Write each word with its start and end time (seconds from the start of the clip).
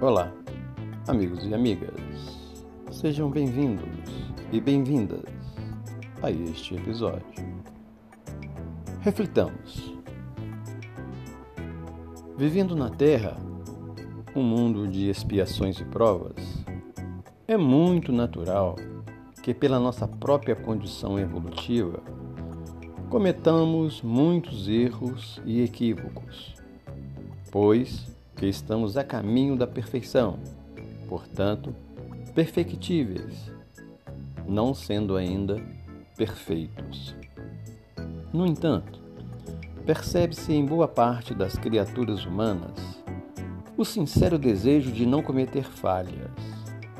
Olá, 0.00 0.32
amigos 1.08 1.44
e 1.44 1.52
amigas. 1.52 1.92
Sejam 2.88 3.28
bem-vindos 3.28 3.98
e 4.52 4.60
bem-vindas 4.60 5.24
a 6.22 6.30
este 6.30 6.76
episódio. 6.76 7.26
Reflitamos. 9.00 9.92
Vivendo 12.36 12.76
na 12.76 12.90
Terra, 12.90 13.36
um 14.36 14.42
mundo 14.44 14.86
de 14.86 15.10
expiações 15.10 15.80
e 15.80 15.84
provas, 15.84 16.64
é 17.48 17.56
muito 17.56 18.12
natural 18.12 18.76
que, 19.42 19.52
pela 19.52 19.80
nossa 19.80 20.06
própria 20.06 20.54
condição 20.54 21.18
evolutiva, 21.18 22.00
cometamos 23.10 24.00
muitos 24.00 24.68
erros 24.68 25.42
e 25.44 25.60
equívocos, 25.60 26.54
pois 27.50 28.16
que 28.38 28.46
estamos 28.46 28.96
a 28.96 29.02
caminho 29.02 29.56
da 29.56 29.66
perfeição, 29.66 30.38
portanto, 31.08 31.74
perfectíveis, 32.36 33.50
não 34.46 34.72
sendo 34.72 35.16
ainda 35.16 35.60
perfeitos. 36.16 37.16
No 38.32 38.46
entanto, 38.46 39.00
percebe-se 39.84 40.52
em 40.52 40.64
boa 40.64 40.86
parte 40.86 41.34
das 41.34 41.56
criaturas 41.56 42.24
humanas 42.24 43.02
o 43.76 43.84
sincero 43.84 44.38
desejo 44.38 44.92
de 44.92 45.04
não 45.04 45.20
cometer 45.20 45.64
falhas, 45.64 46.30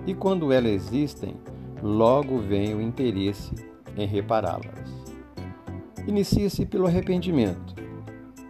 e 0.07 0.15
quando 0.15 0.52
elas 0.52 0.73
existem, 0.73 1.37
logo 1.80 2.38
vem 2.38 2.74
o 2.74 2.80
interesse 2.80 3.55
em 3.96 4.07
repará-las. 4.07 4.88
Inicia-se 6.07 6.66
pelo 6.66 6.87
arrependimento. 6.87 7.74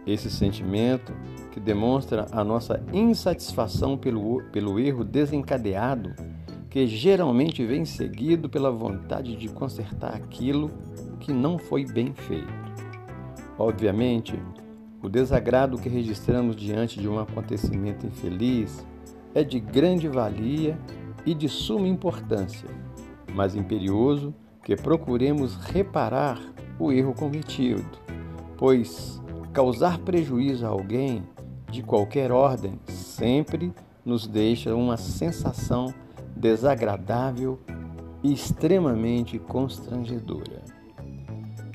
Esse 0.07 0.31
sentimento 0.31 1.13
que 1.51 1.59
demonstra 1.59 2.27
a 2.31 2.43
nossa 2.43 2.81
insatisfação 2.93 3.97
pelo, 3.97 4.43
pelo 4.51 4.79
erro 4.79 5.03
desencadeado, 5.03 6.13
que 6.69 6.85
geralmente 6.85 7.65
vem 7.65 7.83
seguido 7.85 8.47
pela 8.47 8.71
vontade 8.71 9.35
de 9.35 9.47
consertar 9.49 10.13
aquilo 10.13 10.69
que 11.19 11.33
não 11.33 11.57
foi 11.57 11.85
bem 11.85 12.13
feito. 12.13 12.69
Obviamente, 13.57 14.39
o 15.01 15.09
desagrado 15.09 15.77
que 15.77 15.89
registramos 15.89 16.55
diante 16.55 16.99
de 16.99 17.07
um 17.07 17.19
acontecimento 17.19 18.05
infeliz 18.05 18.85
é 19.33 19.43
de 19.43 19.59
grande 19.59 20.07
valia 20.07 20.77
e 21.25 21.33
de 21.33 21.49
suma 21.49 21.87
importância, 21.87 22.69
mas 23.33 23.55
imperioso 23.55 24.33
que 24.63 24.75
procuremos 24.75 25.55
reparar 25.55 26.39
o 26.77 26.91
erro 26.91 27.13
cometido, 27.13 27.83
pois 28.57 29.21
causar 29.51 29.97
prejuízo 29.99 30.65
a 30.65 30.69
alguém 30.69 31.23
de 31.71 31.83
qualquer 31.83 32.31
ordem 32.31 32.79
sempre 32.87 33.73
nos 34.03 34.27
deixa 34.27 34.75
uma 34.75 34.97
sensação 34.97 35.93
desagradável 36.35 37.59
e 38.23 38.33
extremamente 38.33 39.37
constrangedora. 39.37 40.61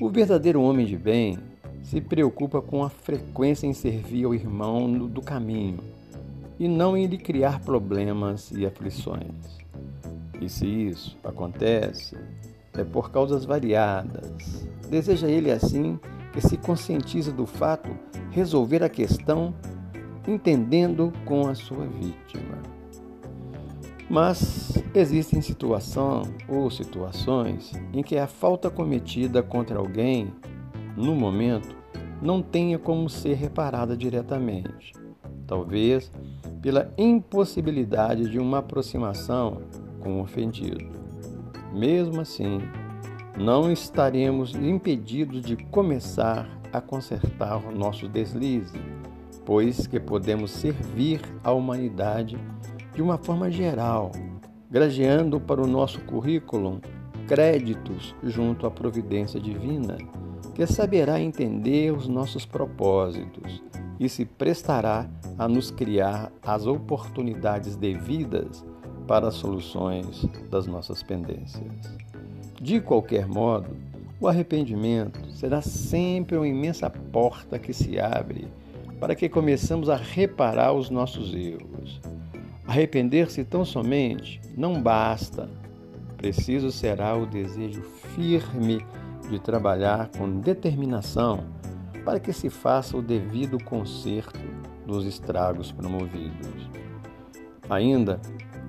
O 0.01 0.09
verdadeiro 0.09 0.61
homem 0.61 0.85
de 0.85 0.97
bem 0.97 1.37
se 1.81 2.01
preocupa 2.01 2.61
com 2.61 2.83
a 2.83 2.89
frequência 2.89 3.67
em 3.67 3.73
servir 3.73 4.25
ao 4.25 4.33
irmão 4.33 4.91
do 5.07 5.21
caminho 5.21 5.79
e 6.59 6.67
não 6.67 6.97
em 6.97 7.05
lhe 7.05 7.17
criar 7.17 7.59
problemas 7.61 8.51
e 8.51 8.65
aflições. 8.65 9.57
E 10.41 10.49
se 10.49 10.65
isso 10.65 11.17
acontece, 11.23 12.17
é 12.73 12.83
por 12.83 13.11
causas 13.11 13.45
variadas. 13.45 14.67
Deseja 14.89 15.27
ele 15.27 15.51
assim 15.51 15.99
que 16.33 16.41
se 16.41 16.57
conscientiza 16.57 17.31
do 17.31 17.45
fato 17.45 17.89
resolver 18.31 18.83
a 18.83 18.89
questão 18.89 19.53
entendendo 20.27 21.11
com 21.25 21.47
a 21.47 21.55
sua 21.55 21.85
vítima. 21.85 22.57
Mas 24.09 24.83
existem 24.93 25.41
situação 25.41 26.23
ou 26.47 26.69
situações 26.69 27.71
em 27.91 28.03
que 28.03 28.17
a 28.17 28.27
falta 28.27 28.69
cometida 28.69 29.41
contra 29.41 29.79
alguém, 29.79 30.31
no 30.95 31.15
momento, 31.15 31.75
não 32.21 32.41
tenha 32.41 32.77
como 32.77 33.09
ser 33.09 33.33
reparada 33.33 33.97
diretamente. 33.97 34.93
Talvez 35.47 36.11
pela 36.61 36.91
impossibilidade 36.97 38.29
de 38.29 38.39
uma 38.39 38.59
aproximação 38.59 39.61
com 39.99 40.19
o 40.19 40.21
ofendido. 40.21 40.85
Mesmo 41.73 42.21
assim, 42.21 42.59
não 43.37 43.71
estaremos 43.71 44.55
impedidos 44.55 45.41
de 45.41 45.55
começar 45.55 46.49
a 46.71 46.79
consertar 46.79 47.57
o 47.57 47.71
nosso 47.71 48.07
deslize 48.07 48.79
pois 49.45 49.85
que 49.85 49.99
podemos 49.99 50.51
servir 50.51 51.21
à 51.43 51.51
humanidade 51.51 52.37
de 52.93 53.01
uma 53.01 53.17
forma 53.17 53.51
geral, 53.51 54.11
gradeando 54.69 55.39
para 55.39 55.61
o 55.61 55.67
nosso 55.67 55.99
currículo 56.01 56.81
créditos 57.27 58.15
junto 58.23 58.65
à 58.65 58.71
providência 58.71 59.39
divina, 59.39 59.97
que 60.53 60.65
saberá 60.65 61.19
entender 61.19 61.91
os 61.91 62.07
nossos 62.07 62.45
propósitos 62.45 63.61
e 63.99 64.09
se 64.09 64.25
prestará 64.25 65.09
a 65.37 65.47
nos 65.47 65.69
criar 65.71 66.31
as 66.41 66.65
oportunidades 66.65 67.75
devidas 67.75 68.65
para 69.07 69.27
as 69.27 69.35
soluções 69.35 70.25
das 70.49 70.65
nossas 70.65 71.03
pendências. 71.03 71.63
De 72.61 72.79
qualquer 72.79 73.27
modo, 73.27 73.75
o 74.19 74.27
arrependimento 74.27 75.19
será 75.31 75.61
sempre 75.61 76.37
uma 76.37 76.47
imensa 76.47 76.89
porta 76.89 77.59
que 77.59 77.73
se 77.73 77.99
abre 77.99 78.47
para 78.99 79.15
que 79.15 79.29
começamos 79.29 79.89
a 79.89 79.95
reparar 79.95 80.73
os 80.73 80.89
nossos 80.89 81.33
erros. 81.33 82.01
Arrepender-se 82.67 83.43
tão 83.43 83.63
somente 83.63 84.41
não 84.57 84.81
basta. 84.81 85.49
Preciso 86.17 86.71
será 86.71 87.15
o 87.15 87.25
desejo 87.25 87.81
firme 88.15 88.85
de 89.29 89.39
trabalhar 89.39 90.09
com 90.17 90.39
determinação 90.39 91.43
para 92.03 92.19
que 92.19 92.31
se 92.31 92.49
faça 92.49 92.95
o 92.95 93.01
devido 93.01 93.61
conserto 93.63 94.39
dos 94.85 95.05
estragos 95.05 95.71
promovidos. 95.71 96.69
Ainda, 97.69 98.19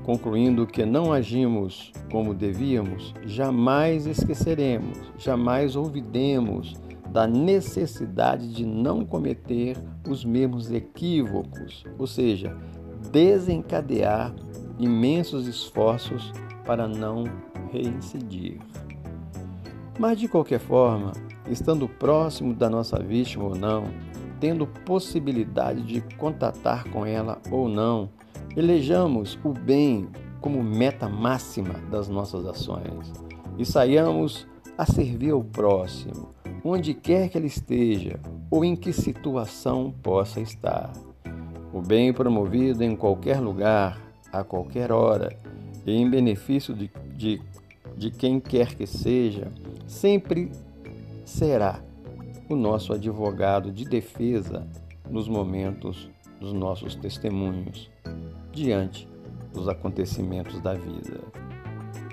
concluindo 0.03 0.67
que 0.67 0.87
não 0.87 1.13
agimos 1.13 1.93
como 2.11 2.33
devíamos, 2.33 3.15
jamais 3.25 4.07
esqueceremos, 4.07 4.99
jamais 5.19 5.77
ouvidemos 5.77 6.75
da 7.17 7.27
necessidade 7.27 8.47
de 8.53 8.67
não 8.67 9.03
cometer 9.03 9.75
os 10.07 10.23
mesmos 10.23 10.71
equívocos, 10.71 11.83
ou 11.99 12.07
seja, 12.07 12.55
desencadear 13.11 14.35
imensos 14.79 15.47
esforços 15.47 16.31
para 16.67 16.87
não 16.87 17.25
reincidir. 17.73 18.59
Mas 19.99 20.21
de 20.21 20.29
qualquer 20.29 20.59
forma, 20.59 21.15
estando 21.49 21.89
próximo 21.89 22.53
da 22.53 22.69
nossa 22.69 22.99
vítima 22.99 23.45
ou 23.45 23.55
não, 23.55 23.85
tendo 24.39 24.67
possibilidade 24.67 25.85
de 25.85 26.03
contatar 26.17 26.85
com 26.91 27.07
ela 27.07 27.41
ou 27.51 27.67
não, 27.67 28.11
elejamos 28.55 29.39
o 29.43 29.55
bem 29.55 30.07
como 30.39 30.63
meta 30.63 31.09
máxima 31.09 31.81
das 31.91 32.11
nossas 32.11 32.45
ações 32.45 33.11
e 33.57 33.65
saiamos 33.65 34.47
a 34.77 34.85
servir 34.85 35.31
ao 35.31 35.43
próximo, 35.43 36.36
onde 36.69 36.95
quer 36.95 37.29
que 37.29 37.39
ele 37.39 37.47
esteja 37.47 38.19
ou 38.51 38.65
em 38.65 38.75
que 38.75 38.93
situação 38.93 39.95
possa 40.03 40.41
estar. 40.41 40.93
O 41.73 41.81
bem 41.81 42.13
promovido 42.13 42.83
em 42.83 42.97
qualquer 42.97 43.41
lugar, 43.41 44.01
a 44.33 44.43
qualquer 44.43 44.91
hora, 44.91 45.37
e 45.87 45.93
em 45.93 46.09
benefício 46.09 46.75
de, 46.75 46.91
de, 47.15 47.41
de 47.97 48.11
quem 48.11 48.41
quer 48.41 48.75
que 48.75 48.87
seja, 48.87 49.53
sempre 49.87 50.51
será 51.25 51.81
o 52.49 52.57
nosso 52.57 52.93
advogado 52.93 53.71
de 53.71 53.85
defesa 53.85 54.67
nos 55.09 55.29
momentos 55.29 56.11
dos 56.41 56.53
nossos 56.53 56.95
testemunhos 56.95 57.91
diante 58.53 59.09
dos 59.53 59.69
acontecimentos 59.69 60.61
da 60.61 60.75
vida. 60.75 61.21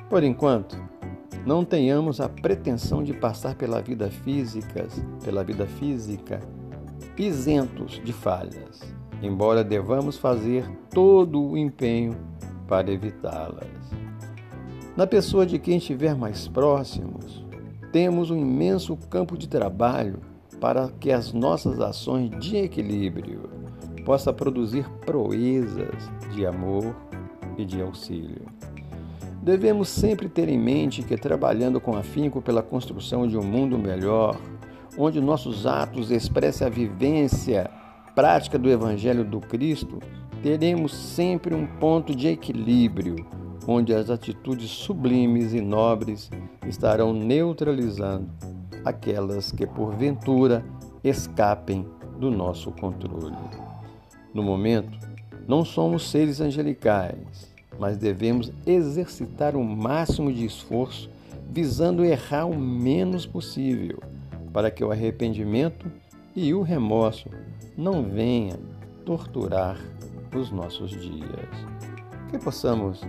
Por 0.09 0.23
enquanto, 0.23 0.77
não 1.45 1.65
tenhamos 1.65 2.21
a 2.21 2.29
pretensão 2.29 3.03
de 3.03 3.13
passar 3.13 3.55
pela 3.55 3.81
vida 3.81 4.09
física, 4.09 4.87
pela 5.23 5.43
vida 5.43 5.65
física 5.65 6.39
isentos 7.17 8.01
de 8.03 8.13
falhas, 8.13 8.81
embora 9.21 9.63
devamos 9.63 10.17
fazer 10.17 10.67
todo 10.89 11.41
o 11.41 11.57
empenho 11.57 12.15
para 12.67 12.91
evitá-las. 12.91 13.67
Na 14.95 15.05
pessoa 15.05 15.45
de 15.45 15.59
quem 15.59 15.77
estiver 15.77 16.15
mais 16.15 16.47
próximos, 16.47 17.45
temos 17.91 18.31
um 18.31 18.37
imenso 18.37 18.97
campo 19.09 19.37
de 19.37 19.47
trabalho 19.47 20.19
para 20.59 20.89
que 20.99 21.11
as 21.11 21.33
nossas 21.33 21.79
ações 21.79 22.29
de 22.39 22.57
equilíbrio 22.57 23.49
possam 24.05 24.33
produzir 24.33 24.89
proezas 25.05 26.09
de 26.33 26.45
amor 26.45 26.95
e 27.57 27.65
de 27.65 27.81
auxílio. 27.81 28.41
Devemos 29.43 29.89
sempre 29.89 30.29
ter 30.29 30.47
em 30.47 30.57
mente 30.57 31.03
que, 31.03 31.17
trabalhando 31.17 31.81
com 31.81 31.97
afinco 31.97 32.41
pela 32.41 32.63
construção 32.63 33.27
de 33.27 33.37
um 33.37 33.43
mundo 33.43 33.77
melhor, 33.77 34.39
onde 34.97 35.19
nossos 35.19 35.67
atos 35.67 36.11
expressem 36.11 36.65
a 36.65 36.69
vivência 36.69 37.69
prática 38.15 38.57
do 38.57 38.69
Evangelho 38.69 39.25
do 39.25 39.41
Cristo, 39.41 39.99
teremos 40.41 40.93
sempre 40.93 41.53
um 41.53 41.67
ponto 41.67 42.15
de 42.15 42.29
equilíbrio, 42.29 43.17
onde 43.67 43.93
as 43.93 44.09
atitudes 44.09 44.69
sublimes 44.69 45.53
e 45.53 45.59
nobres 45.59 46.31
estarão 46.65 47.11
neutralizando 47.11 48.29
aquelas 48.85 49.51
que 49.51 49.67
porventura 49.67 50.63
escapem 51.03 51.85
do 52.17 52.31
nosso 52.31 52.71
controle. 52.71 53.35
No 54.33 54.41
momento, 54.41 54.97
não 55.45 55.65
somos 55.65 56.09
seres 56.09 56.39
angelicais, 56.39 57.52
mas 57.79 57.97
devemos 57.97 58.51
exercitar 58.65 59.55
o 59.55 59.63
máximo 59.63 60.31
de 60.31 60.45
esforço 60.45 61.09
visando 61.51 62.03
errar 62.03 62.45
o 62.45 62.57
menos 62.57 63.25
possível, 63.25 64.01
para 64.51 64.71
que 64.71 64.83
o 64.83 64.91
arrependimento 64.91 65.91
e 66.35 66.53
o 66.53 66.61
remorso 66.61 67.29
não 67.77 68.03
venham 68.03 68.57
torturar 69.05 69.77
os 70.35 70.51
nossos 70.51 70.89
dias. 70.91 71.49
Que 72.29 72.39
possamos 72.39 73.01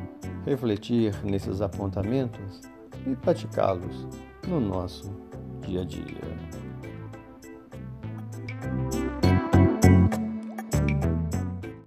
refletir 0.44 1.14
nesses 1.24 1.60
apontamentos 1.62 2.60
e 3.06 3.16
praticá-los 3.16 4.06
no 4.46 4.60
nosso 4.60 5.10
dia 5.66 5.80
a 5.80 5.84
dia. 5.84 6.63